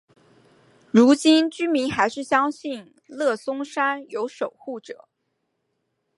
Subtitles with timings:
[0.89, 5.07] 如今居民还是相信乐松山有守护者。